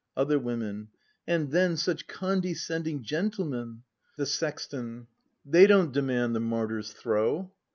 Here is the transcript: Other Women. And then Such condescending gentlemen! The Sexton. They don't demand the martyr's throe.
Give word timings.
Other 0.17 0.39
Women. 0.39 0.87
And 1.27 1.51
then 1.51 1.77
Such 1.77 2.07
condescending 2.07 3.03
gentlemen! 3.03 3.83
The 4.17 4.25
Sexton. 4.25 5.05
They 5.45 5.67
don't 5.67 5.91
demand 5.93 6.35
the 6.35 6.39
martyr's 6.39 6.91
throe. 6.91 7.51